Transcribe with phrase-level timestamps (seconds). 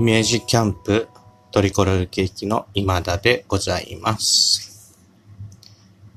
[0.00, 1.08] イメージキャンプ
[1.50, 4.96] トリコロールケーキの今田でございます。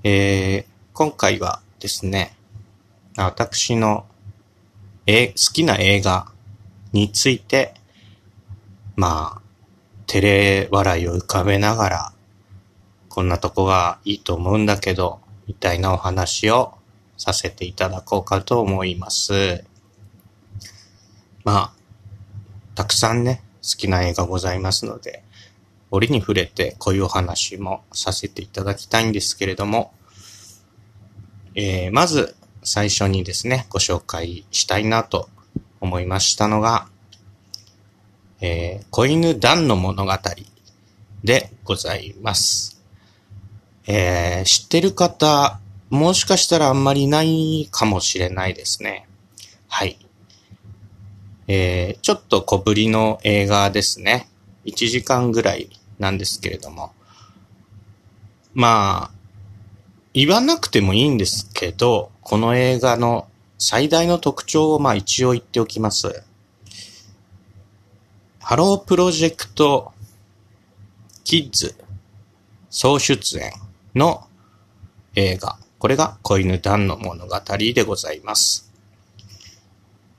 [0.05, 2.33] えー、今回はですね、
[3.17, 4.05] 私の
[5.05, 6.31] え好きな映画
[6.93, 7.73] について、
[8.95, 9.41] まあ、
[10.07, 12.13] 照れ笑いを浮かべながら、
[13.09, 16.75] こんなとこがいいと思うんだけど、みたいなお話を
[17.17, 19.65] させていただこうかと思います。
[21.43, 21.73] まあ、
[22.75, 25.23] たくさんね、好きな映画ございますので、
[25.89, 29.93] 折に触れてこういうお話もさせていただきたいんですけれども、
[31.55, 35.29] えー、まず最初にですね、ご紹介したいなと
[35.79, 36.87] 思いましたのが、
[38.41, 40.11] えー、子犬ダンの物語
[41.23, 42.81] でございます。
[43.87, 49.07] えー、知ってる方、もしかしたらあんまりないかもしれないですね。
[49.67, 50.02] はい。
[51.47, 54.29] えー、ちょっと小ぶりの映画ですね。
[54.65, 56.93] 1時間ぐらいなんですけれども。
[58.53, 59.11] まあ、
[60.13, 63.27] 言わなくてもいいんですけど、この映画の
[63.57, 66.23] 最大の特徴をまあ一応言っておきます。
[68.39, 69.93] ハロープロジェクト
[71.23, 71.75] キッズ
[72.69, 73.51] 総出演
[73.95, 74.27] の
[75.15, 75.57] 映画。
[75.79, 78.72] これが仔犬ダンの物語でございます。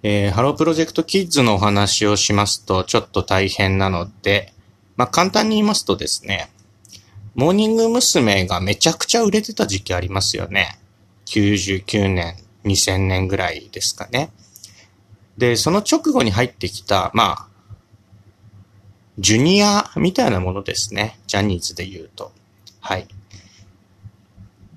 [0.06, 4.52] えー、ハロープロジェクトキッズのお話をしますとちょっと大変なので、
[4.96, 6.50] まあ、簡単に言いますとですね、
[7.34, 8.44] モーニング娘。
[8.44, 10.78] がめちゃくちゃ売れてた時期ありますよね。
[11.24, 14.30] 99年、2000年ぐらいですかね。
[15.38, 17.48] で、その直後に入ってきた、まあ、
[19.18, 21.18] ジュニアみたいなものですね。
[21.26, 22.30] ジャニーズで言うと。
[22.80, 23.08] はい。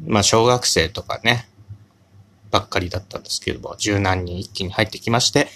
[0.06, 1.50] まあ、小学生とかね、
[2.52, 5.48] ばっかりだったんですけれども、十何人一気に入ってきまして、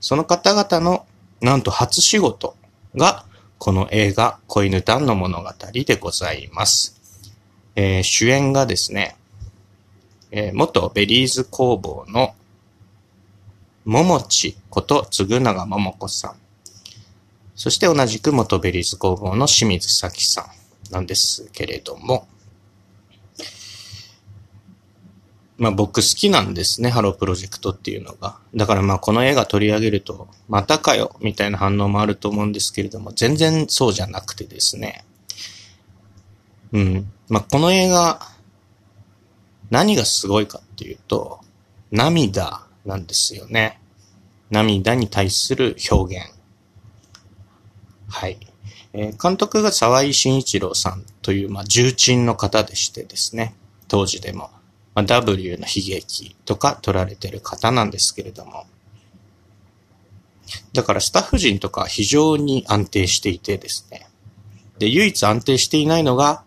[0.00, 1.06] その方々の、
[1.40, 2.56] なんと初仕事
[2.94, 3.24] が、
[3.58, 6.98] この映画、子犬団の物語でございます。
[7.76, 9.16] えー、主演がですね、
[10.30, 12.34] えー、元ベリーズ工房の、
[13.84, 16.36] ももちことつぐながももこさん。
[17.54, 20.48] そして同じく元 Berryz工房の清水佐紀さ
[20.90, 22.26] んなんですけれども、
[25.60, 28.38] まあ僕好きなんですね、ハロープロジェクトっていうのが。
[28.54, 35.04] だからまあこの映画取り上げると、またかよ、みたいな反応もあると思うんですけれども、全然そうじゃなくてですね。
[36.72, 37.12] うん。
[37.28, 38.20] まあこの映画、
[39.68, 41.40] 何がすごいかっていうと、
[41.92, 43.80] 涙なんですよね。
[44.50, 46.32] 涙に対する表現。
[48.08, 48.38] はい。
[48.94, 53.54] えー、監督が沢井慎一郎さんという、まあ、重鎮の方でしてですね。
[53.88, 54.50] 当時でも。
[54.94, 58.66] まあ、W の悲劇とか取られてる方なんですけれども。
[60.72, 64.08] だからスタッフ陣とか非常に安定していてですね。
[64.78, 66.42] で、唯一安定していないのが、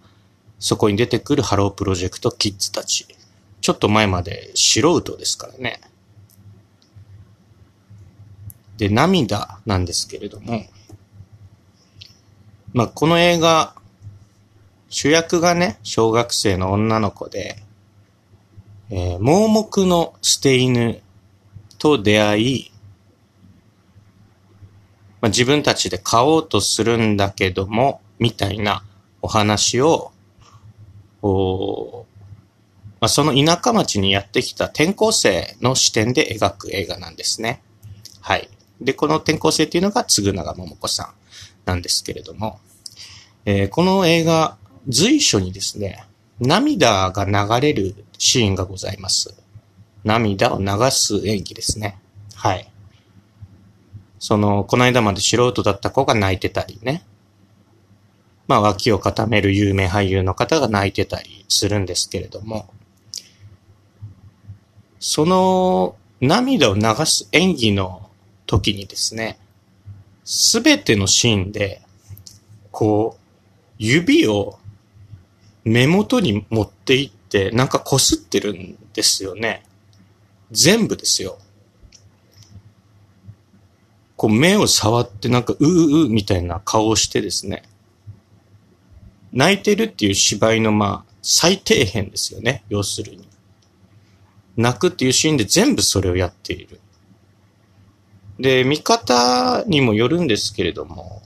[0.59, 3.08] そこに出てくるハロープロジェクトキッズたち。
[3.62, 5.80] ちょっと前まで素人ですからね。
[8.78, 10.66] で、涙なんですけれども、
[12.74, 13.76] まあ、この映画、
[14.90, 17.64] 主役がね、小学生の女の子で、
[18.90, 21.02] えー、盲目の捨て犬
[21.78, 22.72] と出会い、
[25.22, 28.84] まあ、自分たちで飼おうとするんだけども、みたいな
[29.22, 30.12] お話を、
[31.22, 32.06] お
[33.00, 37.62] まあ、その田舎町にやってきた転校生の視点で描く映画なんですね。
[38.22, 38.50] はい。
[38.80, 41.14] で、この転校生っていうのが、つぐながももこさん
[41.66, 42.60] なんですけれども、
[43.46, 44.58] えー、この映画、
[44.88, 46.06] 随所にですね、
[46.40, 49.36] 涙が流れるシーンがございます。
[50.04, 52.00] 涙を流す演技ですね。
[52.36, 52.70] はい。
[54.20, 57.06] その、この間まで素人だった子が泣いてたりね。
[58.48, 62.70] まあ、脇を固める有名俳優の方が泣いてたりするんですけれども、
[65.00, 68.09] その涙を流す演技の
[68.46, 69.40] 時にですね、
[70.24, 71.82] すべてのシーンで、
[72.72, 73.24] こう、
[73.78, 74.59] 指を
[75.64, 79.64] 目元に持っていって、なんか擦ってるんですよね。
[80.52, 81.38] 全部ですよ。
[84.16, 87.64] こう目を触ってなんかうううみたいな顔をしてですね。
[89.32, 92.64] 泣いてるっていう芝居のまあ最底辺ですよね。
[92.70, 93.28] 要するに。
[94.56, 96.80] 泣くっていうシーンで全部それをやっている。
[98.40, 101.22] で、見方にもよるんですけれども、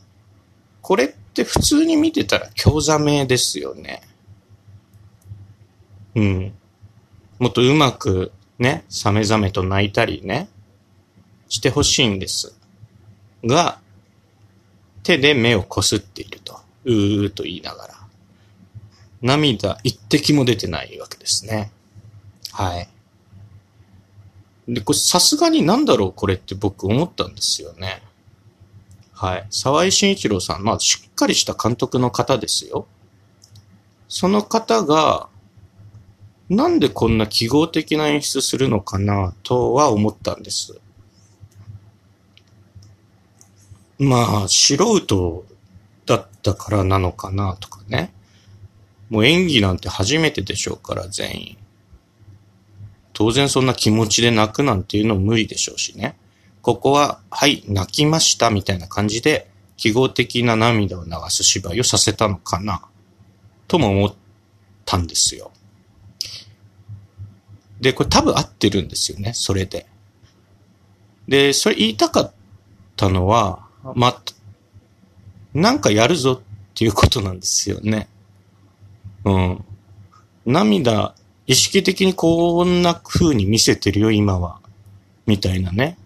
[0.82, 4.02] これって普通に見てたら興ざめですよね。
[6.18, 6.54] うん。
[7.38, 10.50] もっとうまくね、サメザメと泣いたりね、
[11.48, 12.56] してほしいんです。
[13.46, 13.80] が、
[15.04, 16.60] 手で目をこすっていると。
[16.86, 17.94] うーと言いながら。
[19.22, 21.72] 涙一滴も出てないわけですね。
[22.52, 22.90] はい。
[24.68, 28.02] で、これさすがになんだろうこれって僕思ったんですよね。
[29.14, 29.48] はい。
[29.52, 32.88] 沢井慎一郎さん、まあしっかりした監督の方ですよ。
[34.08, 35.30] その方が、
[36.50, 40.80] なんでこんな記号的な演出するのかなとは思ったんです。
[44.00, 45.46] まあ、素人
[46.06, 48.14] だったからなのかなとかね。
[49.10, 51.58] もう演技なんて初めてでしょうから、全員。
[53.14, 56.18] 当然そんな気持ちで泣くなんていうのも無理でしょうしね。
[56.62, 62.82] ここは、はい、泣きましたみたいな感じで、記号的な涙を流す芝居をさせたのかな、
[63.68, 64.16] とも思っ
[64.86, 65.52] たんですよ。
[67.80, 69.88] で、これ多分合ってるんですよね、それで。
[71.28, 72.32] で、それ言いたかっ
[72.96, 74.22] たのは、ま、
[75.54, 76.42] なんかやるぞっ
[76.74, 78.08] ていうことなんですよね。
[79.26, 79.66] うん。
[80.46, 81.16] 涙、
[81.46, 84.60] 意識的にこんな風に見せてるよ、今は。
[85.26, 85.98] みたいなね。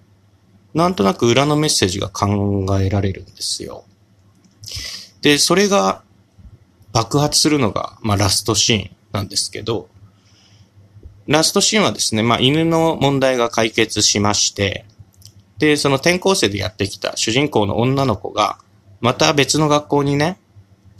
[0.73, 3.83] なんとなく裏のメッセージが考えられるんですよ。
[5.21, 6.01] で、それが
[6.93, 9.89] 爆発するのが、まあ、ラストシーンなんですけど、
[11.27, 14.85] ラストシーンはですね、まあ、犬の問題が解決しまして、
[15.59, 18.57] で、その転校生でやってきた主人公の女の子が、
[18.99, 20.39] また別の学校にね、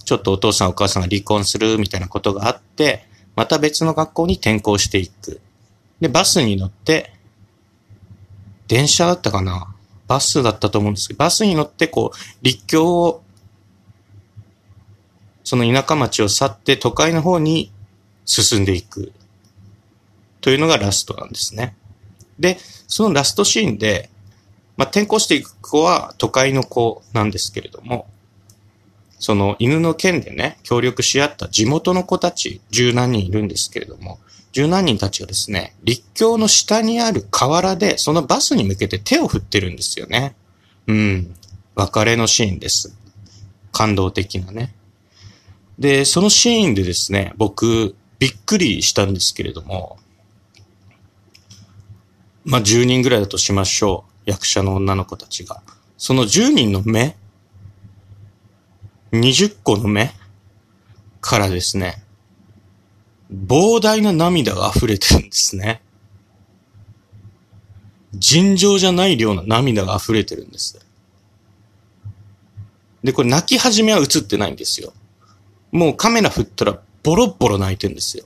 [0.06, 5.42] ちょっとお父さんお母さんが離婚するみたいなことがあって、また別の学校に転校していく。
[6.00, 7.14] で、バスに乗って、
[8.68, 9.74] 電車だったかな？
[10.08, 13.24] バスだったと思うんですけど、バスに乗ってこう、立教を、
[15.44, 17.72] その田舎町を去って都会の方に
[18.26, 19.12] 進んでいく。
[20.42, 21.76] というのがラストなんですね。
[22.40, 22.58] で、
[22.88, 24.10] そのラストシーンで、
[24.76, 28.08] まあ、転校していく子は都会の子なんですけれども、
[29.20, 34.20] その犬の件でね、協力し合った地元の子たち、十何人いるんですけれども、
[34.52, 40.36] 十何人たちがですね、立教の下にある河原で、そのバスに向けて手を振ってるんですよね。
[40.88, 41.36] うん。
[41.76, 42.96] 別れのシーンです。
[43.72, 44.74] 感動的なね。
[45.78, 49.98] で、そのシーンでですね、僕、びっくりしたんですけれども、
[52.46, 54.30] まあ、10人ぐらいだとしましょう。
[54.30, 55.62] 役者の女の子たちが。
[55.98, 57.16] その10人の目
[59.12, 60.12] ?20 個の目
[61.20, 62.04] からですね、
[63.32, 65.82] 膨大な涙が溢れてるんですね。
[68.14, 70.80] 尋常じゃない量の涙が溢れてるんです。
[73.04, 74.94] で、これ泣き始めは映ってないんですよ。
[75.72, 78.26] もうカメラ振ったらボロボロ泣いてるんですよ。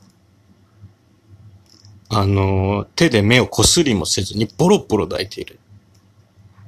[2.09, 5.59] あの、手で目をこすりもせずにボロボロ泣いている。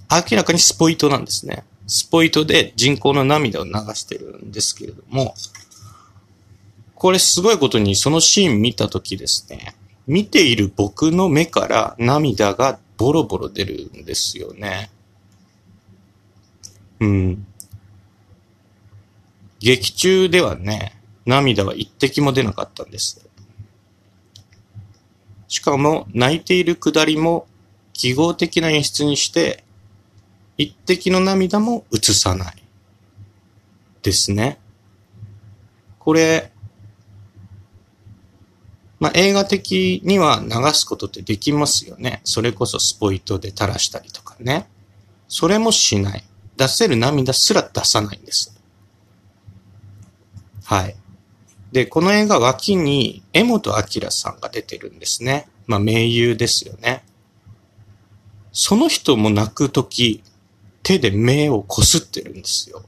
[0.09, 1.63] 明らかにスポイトなんですね。
[1.85, 5.35] スポイトで人工の涙を流してるんですけれども、
[6.95, 9.75] これすごいことにそのシーン見たときですね、
[10.07, 14.89] 見ている僕の目から涙がボロボロ出るんですよね。
[16.99, 17.47] うん。
[19.59, 23.26] 劇中ではね、涙は一滴も出なかったんです。
[25.47, 27.47] しかも、泣いているくだりも
[27.93, 29.63] 記号的な演出にして、
[30.57, 32.63] 一滴の涙も映さない。
[34.01, 34.59] ですね。
[35.99, 36.51] これ、
[38.99, 42.21] まあ、映画的には流すことってできますよね。
[42.23, 44.67] それこそスポイトで垂らしたりとかね。
[45.27, 46.23] それもしない。
[46.55, 48.59] 出せる涙すら出さないんです。
[50.63, 50.95] はい。
[51.71, 55.47] で、この映画脇に江本明さんが出てるんですね。
[55.65, 57.03] まあ、名優ですよね。
[58.51, 60.23] その人も泣くとき、
[60.81, 62.83] 手で目をこすってるんですよ。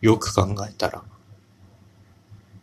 [0.00, 1.02] よく考えたら。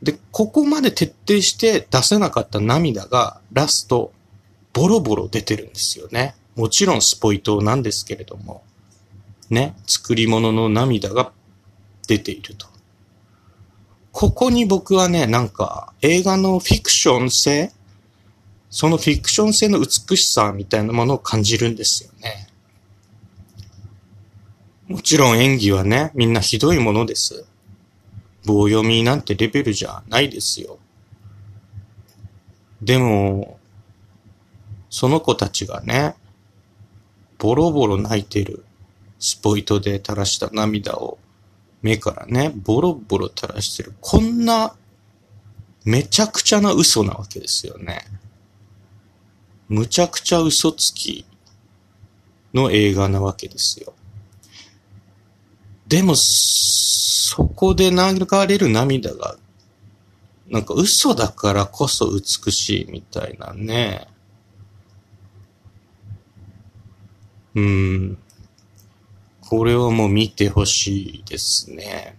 [0.02, 4.12] で、ここまで徹底して出せなかった涙がラスト
[4.74, 6.36] ボロボロ出てるんですよね。
[6.56, 8.64] もちろんスポイトなんですけれども、
[9.50, 11.32] ね、作り物の涙が
[12.08, 12.68] 出ていると。
[14.16, 17.74] ここに僕はね、なんか映画のフィクション性、
[18.70, 22.48] そのフィクション性の美しさみたいなものを感じるんですよね。
[24.88, 27.44] もちろん演技はね、みんなひどいものです。
[28.46, 30.80] 棒読みなんてレベルじゃないですよ。
[32.82, 33.60] でも、
[34.90, 36.16] その子たちがね、
[37.38, 38.64] ボロボロ泣いてる。
[39.20, 41.18] スポイトで垂らした涙を
[41.86, 43.94] 目からね、ボロボロ垂らしてる。
[44.02, 44.76] こんな、
[45.84, 48.08] めちゃくちゃな嘘なわけですよね。
[49.70, 51.28] むちゃくちゃ嘘つき
[52.56, 53.94] の映画なわけですよ。
[55.88, 57.98] でも、そこで流
[58.48, 59.38] れる涙が、
[60.48, 64.08] なんか嘘だからこそ美しいみたいなね。
[67.54, 68.18] うん。
[69.48, 72.18] これはもう見てほしいですね。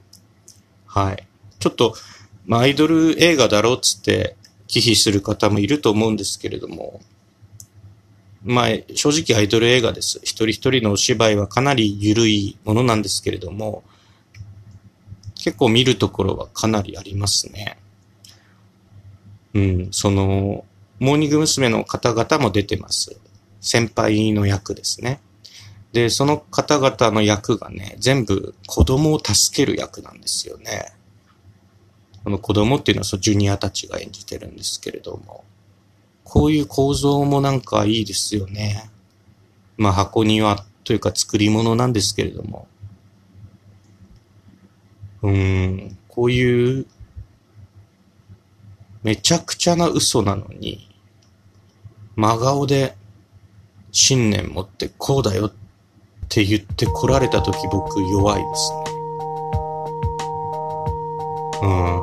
[0.87, 1.27] はい。
[1.59, 1.95] ちょっと、
[2.47, 4.37] まあ、アイドル映画だろうっつって
[4.69, 7.01] 忌避する方もいると思うんですけれども、
[8.45, 10.21] まあ、正直アイドル映画です。
[10.23, 13.83] 一人一人のお芝居はかなり緩いものなんですけれども、
[15.35, 17.79] 結構見るところはかなりありますね。
[19.55, 20.65] うん、その、
[20.99, 21.69] モーニング娘。
[21.69, 23.17] の方々も出てます。
[23.61, 25.21] 先輩の役ですね。
[25.97, 30.93] で、その方々の役がね、全部子供を助ける役なんですよね。
[32.23, 35.45] この子供っていうのはそのジュニアたちが演じてるんですけれども。
[36.23, 38.91] こういう構造もなんかいいですよね。
[39.79, 42.69] まあ箱庭というか作り物なんですけれども。
[45.23, 46.87] うーん、こういう
[49.03, 50.91] めちゃくちゃな嘘なのに、
[52.17, 52.97] 真顔で
[53.93, 55.66] 信念持ってこうだよって
[56.27, 58.85] って言って来られた時僕弱いですね。
[61.63, 62.03] うん、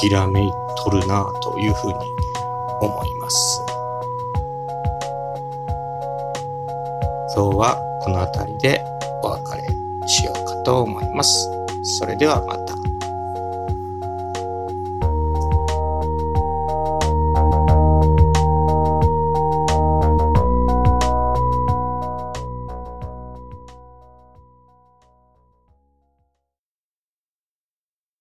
[0.00, 1.94] きらめいとるなというふうに
[2.80, 3.62] 思います。
[7.34, 8.84] 今日はこの辺りで
[9.22, 9.62] お別れ
[10.06, 11.50] しようかと思います。
[11.98, 12.67] それではまた。